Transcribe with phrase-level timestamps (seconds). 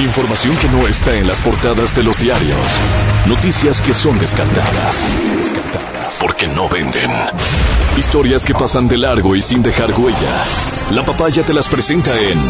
[0.00, 2.56] Información que no está en las portadas de los diarios.
[3.26, 5.04] Noticias que son descartadas.
[6.20, 7.10] Porque no venden.
[7.96, 10.42] Historias que pasan de largo y sin dejar huella.
[10.90, 12.40] La papaya te las presenta en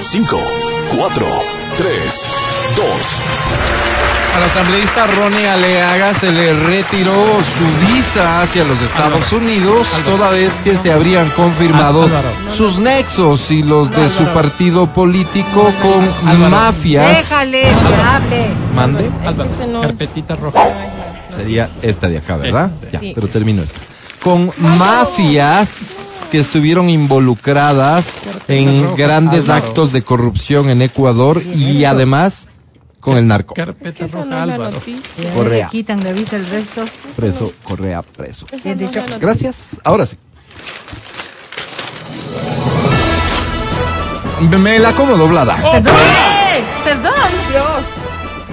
[0.00, 0.38] 5,
[0.96, 1.26] 4,
[1.78, 2.28] 3,
[2.76, 4.17] 2.
[4.38, 10.60] Al asambleísta Ronnie Aleaga se le retiró su visa hacia los Estados Unidos, toda vez
[10.60, 12.28] que se habrían confirmado Álvaro.
[12.56, 17.18] sus nexos y los de su partido político con mafias.
[17.18, 18.46] Déjale que hable.
[18.76, 19.10] Mande.
[19.82, 20.68] Carpetita roja.
[21.28, 22.70] Sería esta de acá, ¿verdad?
[22.92, 23.12] Ya, Sí.
[23.16, 23.80] pero termino esta.
[24.22, 29.66] Con mafias que estuvieron involucradas en grandes Álvaro.
[29.66, 32.46] actos de corrupción en Ecuador y además
[33.00, 33.54] con el narco.
[33.54, 34.70] Carpeta roja, es Álvaro.
[34.70, 35.32] noticia.
[35.34, 35.66] Correa.
[35.66, 36.84] Le quitan, le avisa el resto.
[37.16, 38.46] Preso, Correa, preso.
[38.62, 39.04] Bien no dicho.
[39.20, 39.80] Gracias.
[39.84, 40.16] Ahora sí.
[44.40, 45.56] Me la como doblada.
[45.56, 45.94] Perdón.
[46.84, 47.12] Perdón.
[47.50, 47.86] Dios.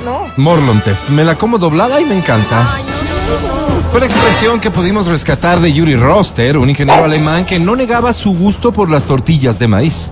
[0.03, 0.31] No.
[0.37, 1.09] Morlontef.
[1.09, 2.79] Me la como doblada y me encanta.
[3.91, 8.13] Fue la expresión que pudimos rescatar de Yuri Roster, un ingeniero alemán que no negaba
[8.13, 10.11] su gusto por las tortillas de maíz.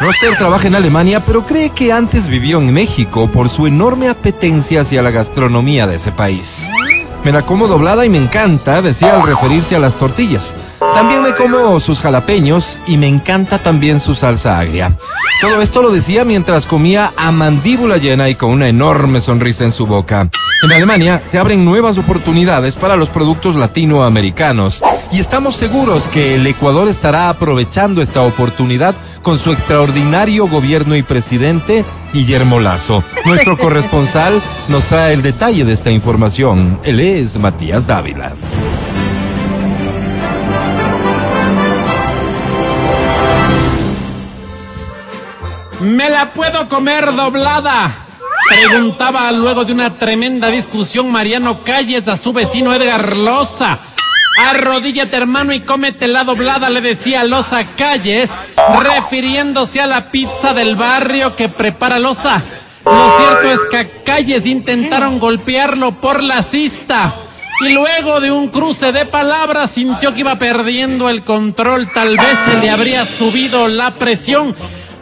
[0.00, 4.80] Roster trabaja en Alemania, pero cree que antes vivió en México por su enorme apetencia
[4.80, 6.66] hacia la gastronomía de ese país.
[7.22, 10.56] Me la como doblada y me encanta, decía al referirse a las tortillas.
[10.94, 14.96] También me como sus jalapeños y me encanta también su salsa agria.
[15.40, 19.72] Todo esto lo decía mientras comía a mandíbula llena y con una enorme sonrisa en
[19.72, 20.28] su boca.
[20.62, 26.46] En Alemania se abren nuevas oportunidades para los productos latinoamericanos y estamos seguros que el
[26.46, 33.02] Ecuador estará aprovechando esta oportunidad con su extraordinario gobierno y presidente Guillermo Lazo.
[33.24, 36.78] Nuestro corresponsal nos trae el detalle de esta información.
[36.84, 38.34] Él es Matías Dávila.
[45.80, 47.90] ¿Me la puedo comer doblada?
[48.48, 53.78] Preguntaba luego de una tremenda discusión Mariano Calles a su vecino Edgar Loza.
[54.46, 58.30] Arrodíllate hermano y cómete la doblada, le decía Loza Calles,
[58.82, 62.42] refiriéndose a la pizza del barrio que prepara Loza.
[62.84, 67.14] Lo cierto es que a Calles intentaron golpearlo por la cista.
[67.62, 72.38] Y luego de un cruce de palabras sintió que iba perdiendo el control, tal vez
[72.44, 74.54] se le habría subido la presión.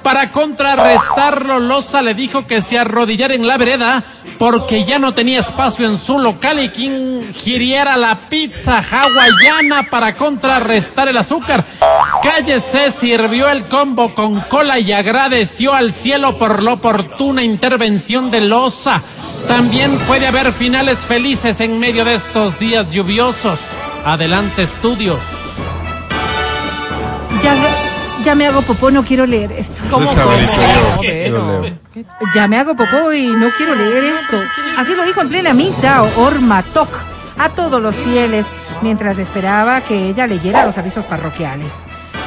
[0.03, 4.03] Para contrarrestarlo, Loza le dijo que se arrodillara en la vereda
[4.39, 10.15] porque ya no tenía espacio en su local y que ingiriera la pizza hawaiana para
[10.15, 11.65] contrarrestar el azúcar.
[12.23, 18.31] Calle se sirvió el combo con cola y agradeció al cielo por la oportuna intervención
[18.31, 19.03] de Loza.
[19.47, 23.61] También puede haber finales felices en medio de estos días lluviosos.
[24.05, 25.21] Adelante, estudios.
[27.43, 27.55] Ya,
[28.25, 29.81] ya me hago popó, no quiero leer esto.
[29.91, 30.35] ¿Cómo, Está cómo?
[30.35, 31.27] bonito, yo- ¿Qué?
[31.31, 31.75] yo leo.
[32.35, 34.37] Ya me hago popó y no quiero leer esto.
[34.77, 36.89] Así lo dijo en plena misa Orma Toc
[37.39, 38.47] a todos los fieles
[38.83, 41.73] mientras esperaba que ella leyera los avisos parroquiales.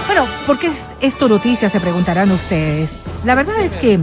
[0.08, 1.70] Bueno, ¿por qué es esto noticia?
[1.70, 2.90] Se preguntarán ustedes.
[3.24, 4.00] La verdad es que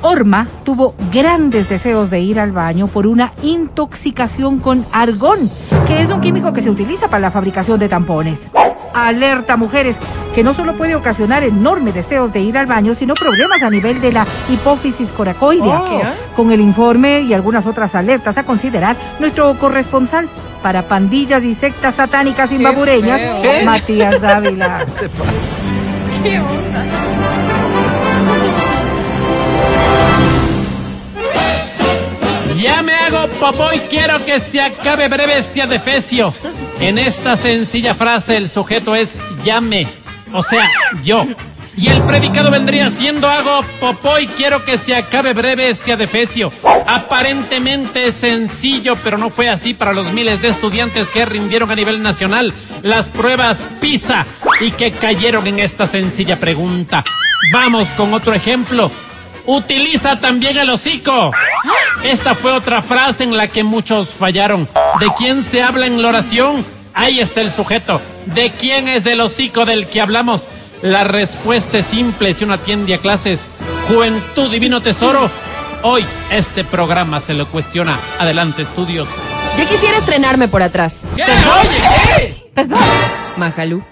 [0.00, 5.50] Orma tuvo grandes deseos de ir al baño por una intoxicación con argón,
[5.86, 8.50] que es un químico que se utiliza para la fabricación de tampones.
[8.94, 9.96] Alerta, mujeres,
[10.34, 14.00] que no solo puede ocasionar enormes deseos de ir al baño, sino problemas a nivel
[14.00, 15.84] de la hipófisis coracoidea.
[15.84, 16.02] ¿Qué?
[16.34, 20.28] Con el informe y algunas otras alertas a considerar, nuestro corresponsal
[20.62, 23.20] para pandillas y sectas satánicas imbabureñas.
[23.64, 24.86] Matías Dávila.
[26.22, 26.86] ¿Qué onda?
[32.62, 36.32] Ya me hago popó y quiero que se acabe breve este adefesio.
[36.80, 39.88] En esta sencilla frase el sujeto es llame,
[40.32, 40.68] o sea,
[41.02, 41.26] yo.
[41.76, 46.52] Y el predicado vendría siendo hago popó y quiero que se acabe breve este adefesio.
[46.86, 52.02] Aparentemente sencillo, pero no fue así para los miles de estudiantes que rindieron a nivel
[52.02, 54.26] nacional las pruebas PISA
[54.60, 57.04] y que cayeron en esta sencilla pregunta.
[57.52, 58.90] Vamos con otro ejemplo.
[59.46, 61.32] Utiliza también el hocico.
[62.04, 64.68] Esta fue otra frase en la que muchos fallaron.
[65.00, 66.64] ¿De quién se habla en la oración?
[66.94, 68.00] Ahí está el sujeto.
[68.26, 70.46] ¿De quién es el hocico del que hablamos?
[70.82, 73.42] La respuesta es simple si uno atiende a clases.
[73.88, 75.30] Juventud Divino Tesoro.
[75.82, 77.98] Hoy este programa se lo cuestiona.
[78.18, 79.08] Adelante, estudios.
[79.56, 81.00] Ya quisiera estrenarme por atrás.
[81.16, 81.22] ¿Qué?
[81.22, 81.80] Oye,
[82.16, 82.50] ¿qué?
[82.54, 82.78] Perdón.
[83.36, 83.84] Majalú.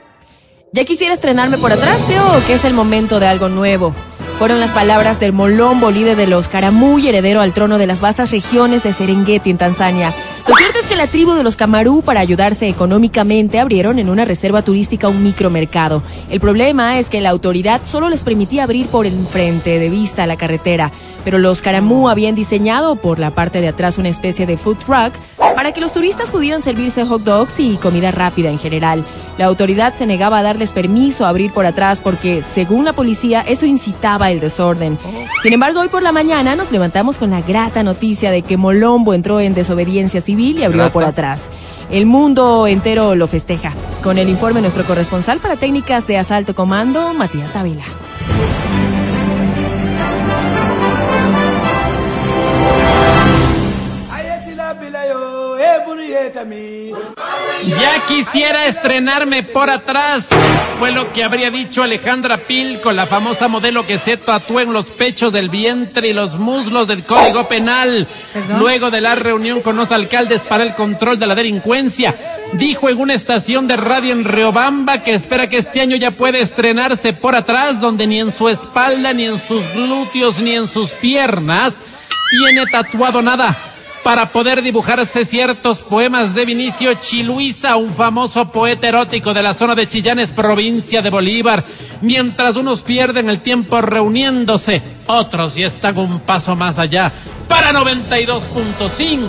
[0.73, 3.93] Ya quisiera estrenarme por atrás, creo que es el momento de algo nuevo.
[4.39, 8.31] Fueron las palabras del Molón Bolide de los Caramuy, heredero al trono de las vastas
[8.31, 10.15] regiones de Serengeti en Tanzania.
[10.51, 14.25] Lo cierto es que la tribu de los Camarú, para ayudarse económicamente, abrieron en una
[14.25, 16.03] reserva turística un micromercado.
[16.29, 20.25] El problema es que la autoridad solo les permitía abrir por el frente de vista
[20.25, 20.91] a la carretera,
[21.25, 25.15] pero los Caramú habían diseñado por la parte de atrás una especie de food truck
[25.39, 29.05] para que los turistas pudieran servirse hot dogs y comida rápida en general.
[29.41, 33.41] La autoridad se negaba a darles permiso a abrir por atrás porque, según la policía,
[33.41, 34.99] eso incitaba el desorden.
[35.43, 39.15] Sin embargo, hoy por la mañana nos levantamos con la grata noticia de que Molombo
[39.15, 41.49] entró en desobediencia civil y abrió por atrás.
[41.91, 43.73] El mundo entero lo festeja.
[44.03, 47.85] Con el informe nuestro corresponsal para técnicas de asalto comando, Matías Dávila.
[57.79, 60.29] Ya quisiera estrenarme por atrás.
[60.79, 64.73] Fue lo que habría dicho Alejandra Pil con la famosa modelo que se tatuó en
[64.73, 68.09] los pechos del vientre y los muslos del Código Penal.
[68.59, 72.15] Luego de la reunión con los alcaldes para el control de la delincuencia,
[72.55, 76.39] dijo en una estación de radio en Riobamba que espera que este año ya pueda
[76.39, 80.91] estrenarse por atrás, donde ni en su espalda, ni en sus glúteos, ni en sus
[80.93, 81.79] piernas
[82.31, 83.70] tiene tatuado nada
[84.03, 89.75] para poder dibujarse ciertos poemas de Vinicio Chiluisa, un famoso poeta erótico de la zona
[89.75, 91.65] de Chillanes, provincia de Bolívar.
[92.01, 97.13] Mientras unos pierden el tiempo reuniéndose, otros ya están un paso más allá.
[97.49, 99.29] Para 92.5,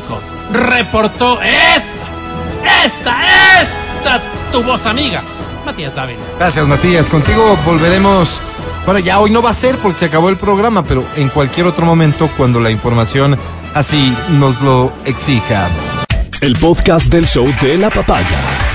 [0.54, 4.22] reportó esta, esta, esta,
[4.52, 5.24] tu voz amiga,
[5.66, 6.16] Matías David.
[6.38, 7.10] Gracias, Matías.
[7.10, 8.40] Contigo volveremos.
[8.86, 11.68] Bueno, ya hoy no va a ser porque se acabó el programa, pero en cualquier
[11.68, 13.38] otro momento cuando la información
[13.74, 15.70] así nos lo exija.
[16.42, 18.71] El podcast del show de la papaya